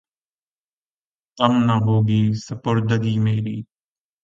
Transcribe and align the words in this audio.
کم 1.37 1.53
نہ 1.67 1.75
ہو 1.85 1.95
گی 2.07 2.21
سپردگی 2.45 3.15
میری 3.23 3.57